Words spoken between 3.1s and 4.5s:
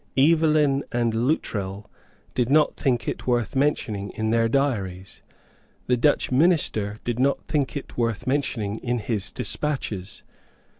worth mentioning in their